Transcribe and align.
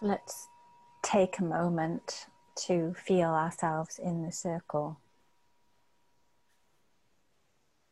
So 0.00 0.06
let's 0.06 0.48
take 1.02 1.38
a 1.38 1.44
moment 1.44 2.26
to 2.66 2.94
feel 2.94 3.28
ourselves 3.28 3.98
in 3.98 4.22
the 4.22 4.32
circle, 4.32 4.98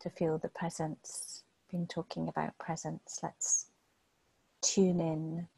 to 0.00 0.10
feel 0.10 0.38
the 0.38 0.48
presence. 0.48 1.42
Been 1.70 1.86
talking 1.88 2.28
about 2.28 2.58
presence. 2.58 3.18
Let's 3.22 3.66
tune 4.62 5.00
in. 5.00 5.48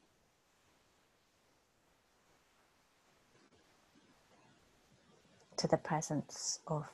To 5.59 5.67
the 5.67 5.77
presence 5.77 6.61
of 6.69 6.87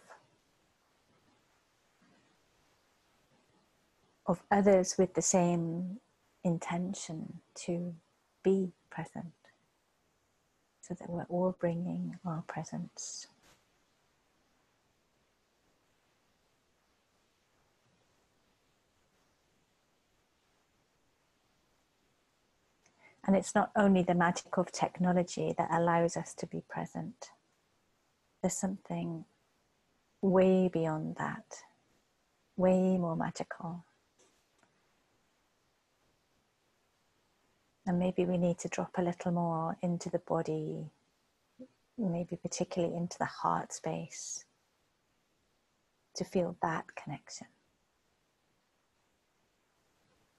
of 4.27 4.43
others 4.51 4.97
with 4.99 5.13
the 5.15 5.23
same 5.23 6.01
intention 6.43 7.41
to 7.55 7.95
be 8.43 8.73
present 8.91 9.35
so 10.87 10.93
that 10.95 11.09
we're 11.09 11.27
all 11.31 11.57
bringing 11.59 12.19
our 12.27 12.43
presence. 12.47 13.29
And 23.27 23.35
it's 23.35 23.55
not 23.55 23.71
only 23.75 24.03
the 24.03 24.15
magic 24.15 24.59
of 24.59 24.71
technology 24.71 25.55
that 25.57 25.71
allows 25.71 26.19
us 26.19 26.35
to 26.35 26.47
be 26.47 26.63
present, 26.69 27.31
there's 28.43 28.53
something 28.53 29.25
way 30.21 30.69
beyond 30.69 31.17
that, 31.17 31.63
way 32.59 32.99
more 32.99 33.17
magical. 33.17 33.87
And 37.87 37.99
maybe 37.99 38.25
we 38.25 38.39
need 38.39 38.59
to 38.61 38.69
drop 38.69 38.93
a 38.97 39.03
little 39.03 39.33
more 39.33 39.77
into 39.83 40.09
the 40.09 40.19
body, 40.19 40.91
maybe 41.99 42.37
particularly 42.37 42.97
into 42.97 43.19
the 43.19 43.27
heart 43.27 43.73
space, 43.73 44.47
to 46.17 46.25
feel 46.25 46.57
that 46.63 46.95
connection. 46.95 47.49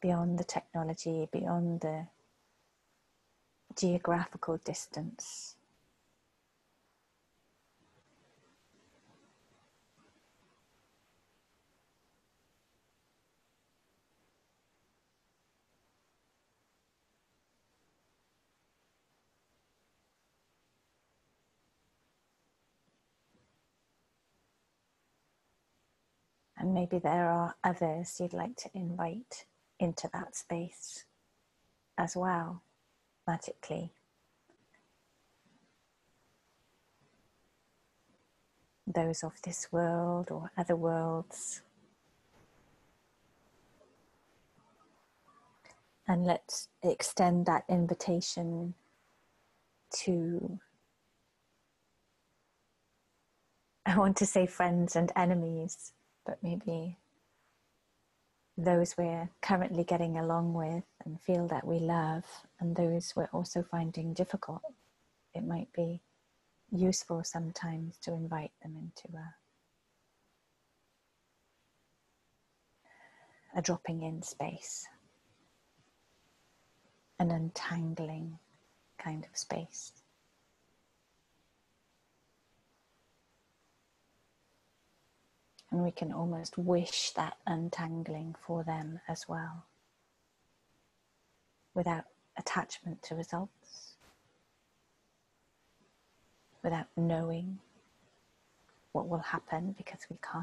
Beyond 0.02 0.39
the 0.39 0.44
technology, 0.44 1.28
beyond 1.31 1.81
the 1.81 2.08
geographical 3.75 4.58
distance. 4.58 5.55
And 26.66 26.73
maybe 26.73 26.97
there 26.97 27.30
are 27.30 27.55
others 27.63 28.19
you'd 28.19 28.33
like 28.33 28.55
to 28.55 28.71
invite 28.73 29.45
into 29.80 30.09
that 30.11 30.35
space 30.35 31.05
as 31.95 32.16
well, 32.16 32.63
magically. 33.27 33.91
Those 38.88 39.23
of 39.23 39.33
this 39.44 39.67
world 39.72 40.31
or 40.31 40.49
other 40.57 40.75
worlds. 40.75 41.61
And 46.07 46.25
let's 46.25 46.69
extend 46.81 47.45
that 47.45 47.66
invitation 47.69 48.73
to, 49.97 50.59
I 53.85 54.00
want 54.00 54.17
to 54.17 54.25
say 54.25 54.47
friends 54.47 54.95
and 54.95 55.11
enemies 55.16 55.94
but 56.25 56.38
maybe 56.41 56.97
those 58.58 58.96
we're 58.97 59.30
currently 59.41 59.84
getting 59.84 60.18
along 60.18 60.53
with 60.53 60.84
and 61.03 61.19
feel 61.22 61.47
that 61.47 61.68
we 61.68 61.80
love, 61.80 62.24
and 62.59 62.75
those 62.75 63.13
we're 63.16 63.30
also 63.34 63.63
finding 63.63 64.13
difficult. 64.13 64.62
It 65.34 65.46
might 65.46 65.72
be 65.74 66.02
useful 66.72 67.24
sometimes 67.24 67.97
to 68.03 68.14
invite 68.14 68.52
them 68.62 68.75
into 68.78 69.18
a, 69.18 69.35
a 73.59 73.62
dropping 73.62 74.03
in 74.03 74.22
space, 74.22 74.85
an 77.19 77.31
untangling 77.31 78.40
kind 78.97 79.25
of 79.30 79.38
space. 79.38 79.91
And 85.72 85.84
we 85.84 85.92
can 85.92 86.14
almost 86.14 86.58
wish 86.58 87.12
that 87.12 87.38
untangling 87.46 88.36
for 88.46 88.64
them 88.64 89.00
as 89.08 89.28
well, 89.28 89.66
without 91.74 92.06
attachment 92.38 93.02
to 93.03 93.16
results, 93.16 93.96
without 96.64 96.88
knowing 96.96 97.59
what 98.92 99.09
will 99.09 99.20
happen 99.20 99.76
because 99.78 100.02
we 100.09 100.18
can't. 100.18 100.34